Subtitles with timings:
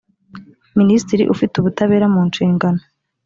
[0.79, 2.81] minisitiri ufite ubutabera mu nshingano